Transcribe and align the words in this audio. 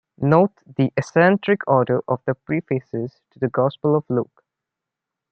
Note 0.19 0.53
the 0.65 0.91
eccentric 0.97 1.61
order 1.67 2.01
of 2.07 2.21
the 2.25 2.33
prefaces 2.33 3.21
to 3.29 3.37
the 3.37 3.49
Gospel 3.49 3.95
of 3.95 4.03
Luke. 4.09 4.43